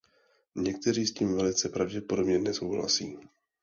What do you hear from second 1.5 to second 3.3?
pravděpodobně nesouhlasí.